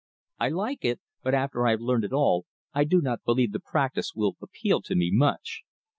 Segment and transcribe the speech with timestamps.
[0.39, 3.59] I like it; but after I have learned it all, I do not believe the
[3.59, 5.61] practise will appeal to me much.